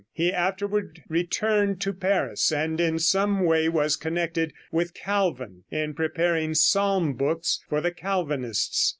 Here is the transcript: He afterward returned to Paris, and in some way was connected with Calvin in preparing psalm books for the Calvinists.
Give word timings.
He 0.13 0.33
afterward 0.33 1.03
returned 1.09 1.79
to 1.81 1.93
Paris, 1.93 2.51
and 2.51 2.81
in 2.81 2.97
some 2.97 3.45
way 3.45 3.69
was 3.69 3.95
connected 3.95 4.51
with 4.71 4.95
Calvin 4.95 5.63
in 5.69 5.93
preparing 5.93 6.55
psalm 6.55 7.13
books 7.13 7.63
for 7.69 7.81
the 7.81 7.91
Calvinists. 7.91 8.89